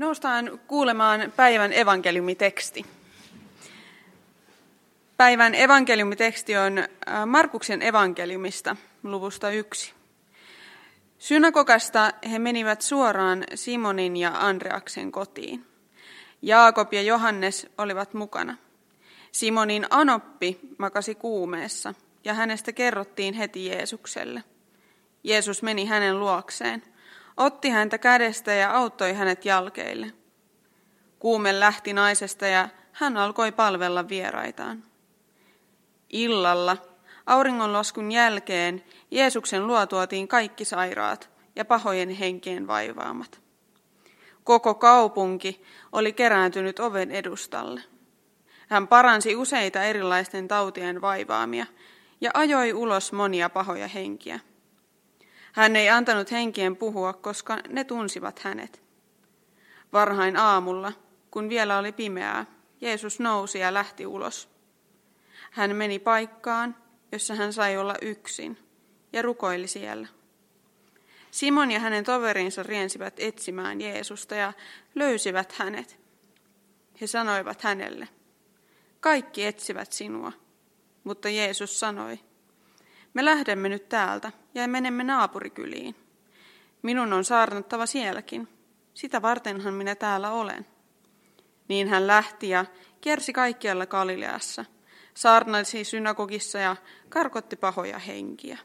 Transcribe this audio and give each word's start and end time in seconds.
Noustaan 0.00 0.60
kuulemaan 0.66 1.32
päivän 1.36 1.72
evankeliumiteksti. 1.72 2.86
Päivän 5.16 5.54
evankeliumiteksti 5.54 6.56
on 6.56 6.78
äh, 6.78 6.86
Markuksen 7.26 7.82
evankeliumista 7.82 8.76
luvusta 9.02 9.50
yksi. 9.50 9.92
Synagogasta 11.18 12.12
he 12.30 12.38
menivät 12.38 12.82
suoraan 12.82 13.44
Simonin 13.54 14.16
ja 14.16 14.32
Andreaksen 14.34 15.12
kotiin. 15.12 15.66
Jaakob 16.42 16.92
ja 16.92 17.02
Johannes 17.02 17.66
olivat 17.78 18.14
mukana. 18.14 18.56
Simonin 19.32 19.86
anoppi 19.90 20.60
makasi 20.78 21.14
kuumeessa 21.14 21.94
ja 22.24 22.34
hänestä 22.34 22.72
kerrottiin 22.72 23.34
heti 23.34 23.66
Jeesukselle. 23.66 24.44
Jeesus 25.24 25.62
meni 25.62 25.86
hänen 25.86 26.20
luokseen 26.20 26.82
otti 27.40 27.68
häntä 27.68 27.98
kädestä 27.98 28.52
ja 28.52 28.70
auttoi 28.76 29.12
hänet 29.12 29.44
jalkeille. 29.44 30.12
Kuume 31.18 31.60
lähti 31.60 31.92
naisesta 31.92 32.46
ja 32.46 32.68
hän 32.92 33.16
alkoi 33.16 33.52
palvella 33.52 34.08
vieraitaan. 34.08 34.84
Illalla, 36.10 36.76
auringonlaskun 37.26 38.12
jälkeen, 38.12 38.84
Jeesuksen 39.10 39.66
luo 39.66 39.86
tuotiin 39.86 40.28
kaikki 40.28 40.64
sairaat 40.64 41.30
ja 41.56 41.64
pahojen 41.64 42.10
henkien 42.10 42.66
vaivaamat. 42.66 43.40
Koko 44.44 44.74
kaupunki 44.74 45.64
oli 45.92 46.12
kerääntynyt 46.12 46.80
oven 46.80 47.10
edustalle. 47.10 47.82
Hän 48.68 48.88
paransi 48.88 49.36
useita 49.36 49.82
erilaisten 49.82 50.48
tautien 50.48 51.00
vaivaamia 51.00 51.66
ja 52.20 52.30
ajoi 52.34 52.72
ulos 52.72 53.12
monia 53.12 53.50
pahoja 53.50 53.88
henkiä. 53.88 54.40
Hän 55.52 55.76
ei 55.76 55.88
antanut 55.88 56.30
henkien 56.30 56.76
puhua, 56.76 57.12
koska 57.12 57.58
ne 57.68 57.84
tunsivat 57.84 58.38
hänet. 58.38 58.82
Varhain 59.92 60.36
aamulla, 60.36 60.92
kun 61.30 61.48
vielä 61.48 61.78
oli 61.78 61.92
pimeää, 61.92 62.46
Jeesus 62.80 63.20
nousi 63.20 63.58
ja 63.58 63.74
lähti 63.74 64.06
ulos. 64.06 64.48
Hän 65.50 65.76
meni 65.76 65.98
paikkaan, 65.98 66.76
jossa 67.12 67.34
hän 67.34 67.52
sai 67.52 67.76
olla 67.76 67.94
yksin, 68.02 68.58
ja 69.12 69.22
rukoili 69.22 69.66
siellä. 69.66 70.08
Simon 71.30 71.70
ja 71.70 71.80
hänen 71.80 72.04
toverinsa 72.04 72.62
riensivät 72.62 73.14
etsimään 73.18 73.80
Jeesusta 73.80 74.34
ja 74.34 74.52
löysivät 74.94 75.52
hänet. 75.52 76.00
He 77.00 77.06
sanoivat 77.06 77.62
hänelle, 77.62 78.08
kaikki 79.00 79.46
etsivät 79.46 79.92
sinua, 79.92 80.32
mutta 81.04 81.28
Jeesus 81.28 81.80
sanoi, 81.80 82.18
me 83.14 83.24
lähdemme 83.24 83.68
nyt 83.68 83.88
täältä 83.88 84.32
ja 84.54 84.68
menemme 84.68 85.04
naapurikyliin. 85.04 85.94
Minun 86.82 87.12
on 87.12 87.24
saarnattava 87.24 87.86
sielläkin. 87.86 88.48
Sitä 88.94 89.22
vartenhan 89.22 89.74
minä 89.74 89.94
täällä 89.94 90.30
olen. 90.30 90.66
Niin 91.68 91.88
hän 91.88 92.06
lähti 92.06 92.48
ja 92.48 92.64
kiersi 93.00 93.32
kaikkialla 93.32 93.86
Galileassa, 93.86 94.64
saarnaisi 95.14 95.84
synagogissa 95.84 96.58
ja 96.58 96.76
karkotti 97.08 97.56
pahoja 97.56 97.98
henkiä. 97.98 98.58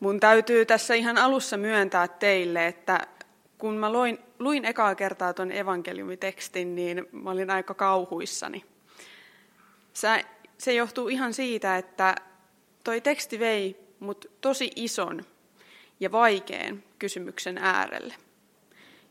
Mun 0.00 0.20
täytyy 0.20 0.66
tässä 0.66 0.94
ihan 0.94 1.18
alussa 1.18 1.56
myöntää 1.56 2.08
teille, 2.08 2.66
että 2.66 3.06
kun 3.58 3.76
mä 3.76 3.92
luin, 3.92 4.18
luin 4.38 4.64
ekaa 4.64 4.94
kertaa 4.94 5.34
tuon 5.34 5.52
evankeliumitekstin, 5.52 6.74
niin 6.74 7.06
mä 7.12 7.30
olin 7.30 7.50
aika 7.50 7.74
kauhuissani. 7.74 8.64
Sä 9.92 10.24
se 10.58 10.74
johtuu 10.74 11.08
ihan 11.08 11.34
siitä, 11.34 11.76
että 11.76 12.16
toi 12.84 13.00
teksti 13.00 13.38
vei 13.38 13.76
mut 14.00 14.30
tosi 14.40 14.70
ison 14.76 15.24
ja 16.00 16.12
vaikean 16.12 16.82
kysymyksen 16.98 17.58
äärelle, 17.58 18.14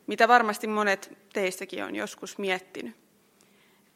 mitä 0.07 0.27
varmasti 0.27 0.67
monet 0.67 1.17
teistäkin 1.33 1.83
on 1.83 1.95
joskus 1.95 2.37
miettinyt. 2.37 2.95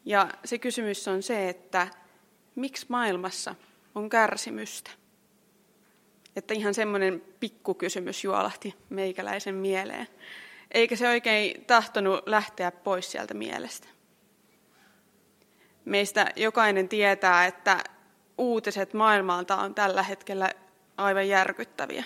Ja 0.04 0.28
se 0.44 0.58
kysymys 0.58 1.08
on 1.08 1.22
se, 1.22 1.48
että 1.48 1.88
miksi 2.54 2.86
maailmassa 2.88 3.54
on 3.94 4.08
kärsimystä? 4.08 4.90
Että 6.36 6.54
ihan 6.54 6.74
semmoinen 6.74 7.22
pikkukysymys 7.40 8.24
juolahti 8.24 8.74
meikäläisen 8.88 9.54
mieleen. 9.54 10.08
Eikä 10.70 10.96
se 10.96 11.08
oikein 11.08 11.64
tahtonut 11.64 12.22
lähteä 12.26 12.70
pois 12.70 13.12
sieltä 13.12 13.34
mielestä. 13.34 13.88
Meistä 15.90 16.32
jokainen 16.36 16.88
tietää, 16.88 17.46
että 17.46 17.84
uutiset 18.38 18.94
maailmalta 18.94 19.56
on 19.56 19.74
tällä 19.74 20.02
hetkellä 20.02 20.50
aivan 20.96 21.28
järkyttäviä. 21.28 22.04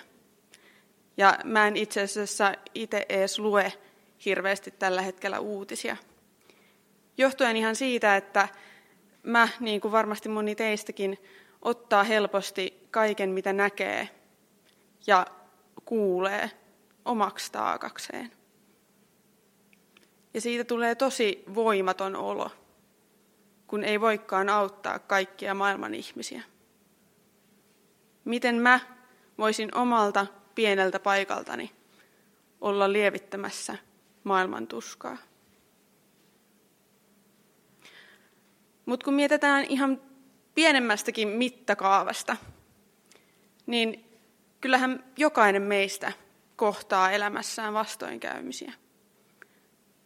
Ja 1.16 1.38
mä 1.44 1.66
en 1.66 1.76
itse 1.76 2.02
asiassa 2.02 2.54
itse 2.74 3.06
edes 3.08 3.38
lue 3.38 3.72
hirveästi 4.24 4.70
tällä 4.70 5.02
hetkellä 5.02 5.38
uutisia. 5.38 5.96
Johtuen 7.18 7.56
ihan 7.56 7.76
siitä, 7.76 8.16
että 8.16 8.48
mä, 9.22 9.48
niin 9.60 9.80
kuin 9.80 9.92
varmasti 9.92 10.28
moni 10.28 10.54
teistäkin, 10.54 11.18
ottaa 11.62 12.04
helposti 12.04 12.86
kaiken, 12.90 13.30
mitä 13.30 13.52
näkee 13.52 14.08
ja 15.06 15.26
kuulee 15.84 16.50
omaksi 17.04 17.52
taakakseen. 17.52 18.32
Ja 20.34 20.40
siitä 20.40 20.64
tulee 20.64 20.94
tosi 20.94 21.44
voimaton 21.54 22.16
olo 22.16 22.50
kun 23.66 23.84
ei 23.84 24.00
voikaan 24.00 24.48
auttaa 24.48 24.98
kaikkia 24.98 25.54
maailman 25.54 25.94
ihmisiä? 25.94 26.42
Miten 28.25 28.56
mä 28.56 28.80
voisin 29.38 29.75
omalta 29.75 30.26
pieneltä 30.54 31.00
paikaltani 31.00 31.70
olla 32.60 32.92
lievittämässä 32.92 33.76
maailman 34.25 34.66
tuskaa? 34.66 35.16
Mutta 38.86 39.04
kun 39.04 39.14
mietitään 39.14 39.64
ihan 39.64 40.00
pienemmästäkin 40.54 41.28
mittakaavasta, 41.28 42.36
niin 43.66 44.19
kyllähän 44.60 45.04
jokainen 45.16 45.62
meistä 45.62 46.12
kohtaa 46.56 47.10
elämässään 47.10 47.75
vastoinkäymisiä. 47.75 48.72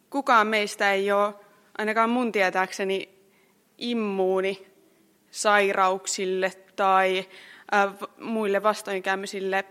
Kukaan 0.09 0.47
meistä 0.47 0.93
ei 0.93 1.11
ole, 1.11 1.33
ainakaan 1.77 2.09
mun 2.09 2.31
tietääkseni, 2.31 3.18
immuuni 3.79 4.67
sairauksille 5.31 6.51
tai 6.75 7.25
äh, 7.73 7.93
muille 8.19 8.63
vastoinkäymisille 8.63 9.65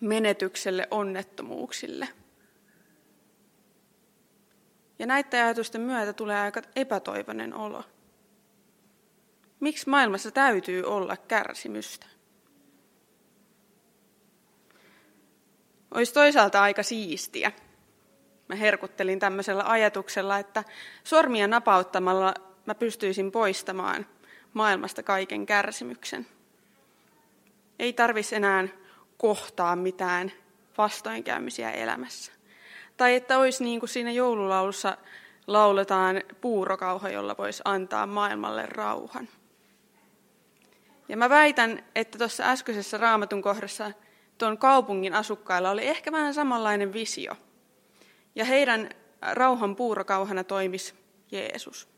menetykselle, 0.00 0.88
onnettomuuksille. 0.90 2.08
Ja 4.98 5.06
näiden 5.06 5.44
ajatusten 5.44 5.80
myötä 5.80 6.12
tulee 6.12 6.40
aika 6.40 6.62
epätoivoinen 6.76 7.54
olo. 7.54 7.84
Miksi 9.60 9.88
maailmassa 9.88 10.30
täytyy 10.30 10.84
olla 10.84 11.16
kärsimystä? 11.16 12.06
Olisi 15.94 16.14
toisaalta 16.14 16.62
aika 16.62 16.82
siistiä. 16.82 17.52
Mä 18.48 18.54
herkuttelin 18.54 19.18
tämmöisellä 19.18 19.64
ajatuksella, 19.66 20.38
että 20.38 20.64
sormia 21.04 21.48
napauttamalla 21.48 22.34
mä 22.66 22.74
pystyisin 22.74 23.32
poistamaan 23.32 24.06
maailmasta 24.54 25.02
kaiken 25.02 25.46
kärsimyksen. 25.46 26.26
Ei 27.78 27.92
tarvitsisi 27.92 28.36
enää 28.36 28.68
kohtaa 29.16 29.76
mitään 29.76 30.32
vastoinkäymisiä 30.78 31.70
elämässä. 31.70 32.32
Tai 32.96 33.14
että 33.14 33.38
olisi 33.38 33.64
niin 33.64 33.80
kuin 33.80 33.90
siinä 33.90 34.10
joululaulussa 34.10 34.96
lauletaan 35.46 36.22
puurokauha, 36.40 37.10
jolla 37.10 37.34
voisi 37.38 37.62
antaa 37.64 38.06
maailmalle 38.06 38.66
rauhan. 38.66 39.28
Ja 41.08 41.16
mä 41.16 41.28
väitän, 41.30 41.84
että 41.94 42.18
tuossa 42.18 42.44
äskeisessä 42.44 42.98
raamatun 42.98 43.42
kohdassa 43.42 43.92
tuon 44.38 44.58
kaupungin 44.58 45.14
asukkailla 45.14 45.70
oli 45.70 45.86
ehkä 45.86 46.12
vähän 46.12 46.34
samanlainen 46.34 46.92
visio. 46.92 47.36
Ja 48.34 48.44
heidän 48.44 48.90
rauhan 49.32 49.76
puurokauhana 49.76 50.44
toimisi 50.44 50.94
Jeesus. 51.30 51.88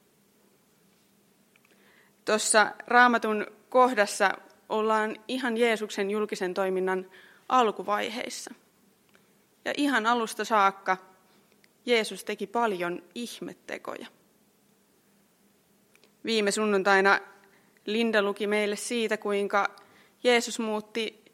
Tuossa 2.24 2.72
raamatun 2.86 3.46
kohdassa 3.68 4.38
ollaan 4.68 5.16
ihan 5.28 5.56
Jeesuksen 5.56 6.10
julkisen 6.10 6.54
toiminnan 6.54 7.10
alkuvaiheissa. 7.48 8.54
Ja 9.64 9.72
ihan 9.76 10.06
alusta 10.06 10.44
saakka 10.44 10.96
Jeesus 11.86 12.24
teki 12.24 12.46
paljon 12.46 13.02
ihmettekoja. 13.14 14.06
Viime 16.24 16.50
sunnuntaina 16.50 17.20
Linda 17.86 18.22
luki 18.22 18.46
meille 18.46 18.76
siitä, 18.76 19.16
kuinka 19.16 19.76
Jeesus 20.24 20.58
muutti 20.58 21.24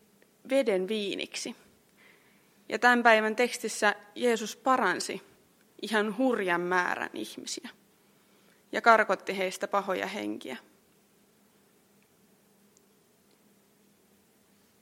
veden 0.51 0.89
viiniksi. 0.89 1.57
Ja 2.69 2.79
tämän 2.79 3.03
päivän 3.03 3.37
tekstissä 3.37 3.95
Jeesus 4.15 4.57
paransi 4.57 5.23
ihan 5.83 6.19
hurjan 6.19 6.61
määrän 6.61 7.11
ihmisiä 7.15 7.69
ja 8.73 8.81
karkotti 8.81 9.39
heistä 9.39 9.69
pahoja 9.69 10.07
henkiä. 10.07 10.57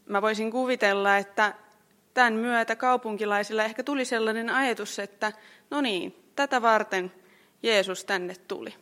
Mä 0.09 0.23
voisin 0.23 0.51
kuvitella, 0.51 1.17
että 1.17 1.55
tämän 2.15 2.33
myötä 2.33 2.77
kaupunkilaisilla 2.77 3.65
ehkä 3.65 3.83
tuli 3.83 4.05
sellainen 4.05 4.51
ajatus, 4.51 4.99
että 4.99 5.33
no 5.71 5.81
niin, 5.81 6.25
tätä 6.37 6.63
varten 6.63 7.13
Jeesus 7.63 8.05
tänne 8.05 8.35
tuli. 8.49 8.75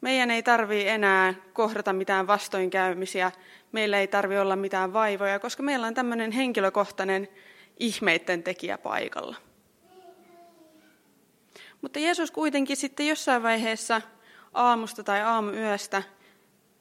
Meidän 0.00 0.30
ei 0.30 0.42
tarvi 0.42 0.88
enää 0.88 1.34
kohdata 1.52 1.92
mitään 1.92 2.26
vastoinkäymisiä, 2.26 3.32
meillä 3.72 3.98
ei 3.98 4.06
tarvi 4.06 4.38
olla 4.38 4.56
mitään 4.56 4.92
vaivoja, 4.92 5.38
koska 5.38 5.62
meillä 5.62 5.86
on 5.86 5.94
tämmöinen 5.94 6.32
henkilökohtainen 6.32 7.28
ihmeitten 7.78 8.42
tekijä 8.42 8.78
paikalla. 8.78 9.36
Mutta 11.82 11.98
Jeesus 11.98 12.30
kuitenkin 12.30 12.76
sitten 12.76 13.06
jossain 13.06 13.42
vaiheessa 13.42 14.02
aamusta 14.54 15.04
tai 15.04 15.22
aamuyöstä 15.22 16.02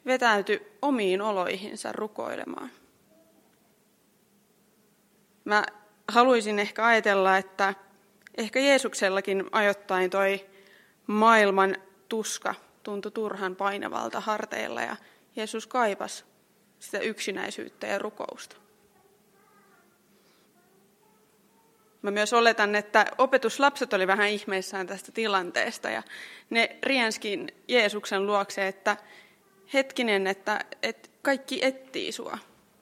vetäytyi 0.05 0.67
omiin 0.81 1.21
oloihinsa 1.21 1.91
rukoilemaan. 1.91 2.71
Mä 5.47 5.63
haluaisin 6.07 6.59
ehkä 6.59 6.85
ajatella, 6.85 7.37
että 7.37 7.73
ehkä 8.37 8.59
Jeesuksellakin 8.59 9.45
ajoittain 9.51 10.09
toi 10.09 10.45
maailman 11.07 11.75
tuska 12.09 12.55
tuntui 12.83 13.11
turhan 13.11 13.55
painavalta 13.55 14.19
harteilla 14.19 14.81
ja 14.81 14.95
Jeesus 15.35 15.67
kaipas 15.67 16.25
sitä 16.79 16.99
yksinäisyyttä 16.99 17.87
ja 17.87 17.99
rukousta. 17.99 18.55
Mä 22.01 22.11
myös 22.11 22.33
oletan, 22.33 22.75
että 22.75 23.05
opetuslapset 23.17 23.93
oli 23.93 24.07
vähän 24.07 24.29
ihmeissään 24.29 24.87
tästä 24.87 25.11
tilanteesta 25.11 25.89
ja 25.89 26.03
ne 26.49 26.77
rienskin 26.83 27.51
Jeesuksen 27.67 28.25
luokse, 28.25 28.67
että 28.67 28.97
hetkinen, 29.73 30.27
että, 30.27 30.65
että 30.83 31.09
kaikki 31.21 31.65
etsii 31.65 32.11
sua. 32.11 32.37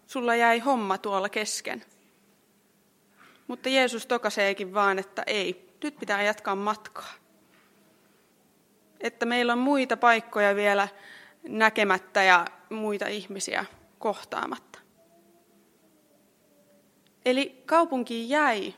Sulla 0.07 0.35
jäi 0.35 0.59
homma 0.59 0.97
tuolla 0.97 1.29
kesken. 1.29 1.85
Mutta 3.47 3.69
Jeesus 3.69 4.05
tokaseekin 4.05 4.73
vaan, 4.73 4.99
että 4.99 5.23
ei, 5.27 5.69
nyt 5.83 5.99
pitää 5.99 6.23
jatkaa 6.23 6.55
matkaa. 6.55 7.13
Että 8.99 9.25
meillä 9.25 9.53
on 9.53 9.59
muita 9.59 9.97
paikkoja 9.97 10.55
vielä 10.55 10.87
näkemättä 11.43 12.23
ja 12.23 12.45
muita 12.69 13.07
ihmisiä 13.07 13.65
kohtaamatta. 13.99 14.79
Eli 17.25 17.63
kaupunkiin 17.65 18.29
jäi 18.29 18.73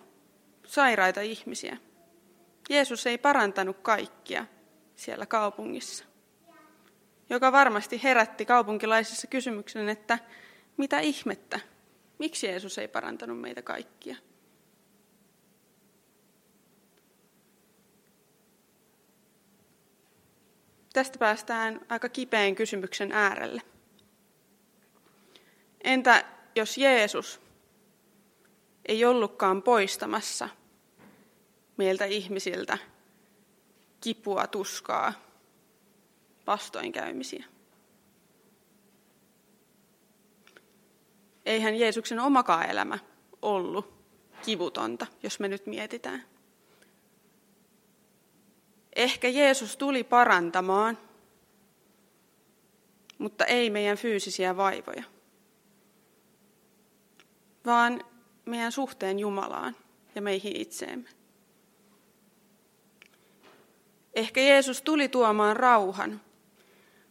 sairaita 0.65 1.21
ihmisiä. 1.21 1.77
Jeesus 2.69 3.07
ei 3.07 3.17
parantanut 3.17 3.77
kaikkia 3.81 4.45
siellä 4.95 5.25
kaupungissa, 5.25 6.05
joka 7.29 7.51
varmasti 7.51 8.03
herätti 8.03 8.45
kaupunkilaisissa 8.45 9.27
kysymyksen, 9.27 9.89
että 9.89 10.19
mitä 10.77 10.99
ihmettä, 10.99 11.59
miksi 12.19 12.47
Jeesus 12.47 12.77
ei 12.77 12.87
parantanut 12.87 13.41
meitä 13.41 13.61
kaikkia. 13.61 14.15
Tästä 20.97 21.19
päästään 21.19 21.81
aika 21.89 22.09
kipeän 22.09 22.55
kysymyksen 22.55 23.11
äärelle. 23.11 23.61
Entä 25.83 26.25
jos 26.55 26.77
Jeesus 26.77 27.41
ei 28.85 29.05
ollutkaan 29.05 29.63
poistamassa 29.63 30.49
meiltä 31.77 32.05
ihmisiltä 32.05 32.77
kipua, 34.01 34.47
tuskaa, 34.47 35.13
vastoinkäymisiä? 36.47 37.45
Eihän 41.45 41.75
Jeesuksen 41.75 42.19
omakaan 42.19 42.69
elämä 42.69 42.99
ollut 43.41 43.93
kivutonta, 44.45 45.07
jos 45.23 45.39
me 45.39 45.47
nyt 45.47 45.65
mietitään. 45.65 46.36
Ehkä 48.97 49.29
Jeesus 49.29 49.77
tuli 49.77 50.03
parantamaan, 50.03 50.97
mutta 53.17 53.45
ei 53.45 53.69
meidän 53.69 53.97
fyysisiä 53.97 54.57
vaivoja, 54.57 55.03
vaan 57.65 58.03
meidän 58.45 58.71
suhteen 58.71 59.19
Jumalaan 59.19 59.75
ja 60.15 60.21
meihin 60.21 60.55
itseemme. 60.55 61.09
Ehkä 64.13 64.41
Jeesus 64.41 64.81
tuli 64.81 65.09
tuomaan 65.09 65.57
rauhan, 65.57 66.21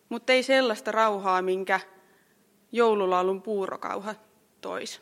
mutta 0.09 0.33
ei 0.33 0.43
sellaista 0.43 0.93
rauhaa, 0.93 1.43
minkä 1.43 1.81
joululaulun 2.73 3.43
puurokauha 3.43 4.15
toisi, 4.61 5.01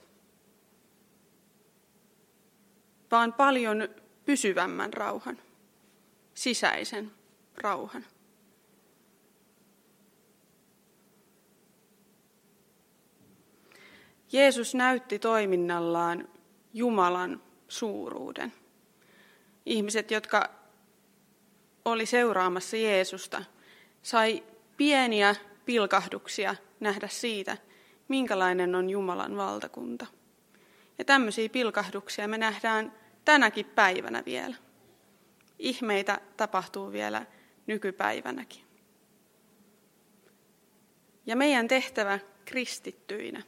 vaan 3.11 3.33
paljon 3.33 3.89
pysyvämmän 4.25 4.93
rauhan 4.93 5.39
sisäisen 6.35 7.13
rauhan. 7.55 8.05
Jeesus 14.33 14.75
näytti 14.75 15.19
toiminnallaan 15.19 16.29
Jumalan 16.73 17.43
suuruuden. 17.69 18.53
Ihmiset, 19.67 20.11
jotka 20.11 20.51
oli 21.85 22.07
seuraamassa 22.07 22.77
Jeesusta, 22.77 23.45
sai 24.03 24.45
pieniä 24.77 25.37
pilkahduksia 25.65 26.57
nähdä 26.81 27.09
siitä, 27.09 27.57
minkälainen 28.09 28.75
on 28.75 28.91
Jumalan 28.91 29.37
valtakunta. 29.37 30.07
Ja 30.99 31.05
tämmöisiä 31.05 31.49
pilkahduksia 31.49 32.29
me 32.29 32.39
nähdään 32.39 32.93
tänäkin 33.25 33.67
päivänä 33.67 34.23
vielä 34.27 34.64
ihmeitä 35.59 36.21
tapahtuu 36.37 36.93
vielä 36.93 37.27
nykypäivänäkin. 37.67 38.65
Ja 41.27 41.37
meidän 41.37 41.69
tehtävä 41.69 42.19
kristittyinä 42.45 43.43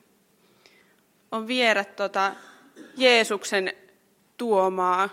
on 1.32 1.46
viedä 1.46 1.84
tuota 1.84 2.34
Jeesuksen 2.96 3.72
tuomaa 4.36 5.08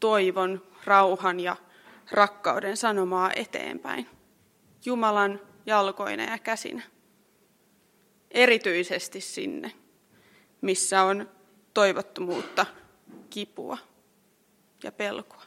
toivon, 0.00 0.62
rauhan 0.84 1.40
ja 1.40 1.56
rakkauden 2.10 2.76
sanomaa 2.76 3.30
eteenpäin. 3.36 4.08
Jumalan 4.84 5.40
jalkoina 5.66 6.22
ja 6.22 6.38
käsinä. 6.38 6.82
Erityisesti 8.30 9.20
sinne, 9.20 9.72
missä 10.60 11.02
on 11.02 11.30
toivottomuutta, 11.74 12.66
kipua 13.30 13.78
ja 14.82 14.92
pelkoa. 14.92 15.42